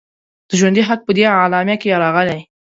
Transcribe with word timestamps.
د 0.49 0.51
ژوند 0.59 0.77
حق 0.89 0.99
په 1.07 1.11
دې 1.17 1.23
اعلامیه 1.37 1.75
کې 1.81 1.99
راغلی. 2.03 2.39